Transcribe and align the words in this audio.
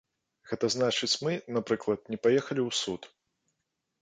Гэта 0.51 0.69
значыць 0.75 1.19
мы, 1.25 1.33
напрыклад, 1.57 1.99
не 2.15 2.19
паехалі 2.25 2.61
ў 2.69 2.79
суд. 2.81 3.01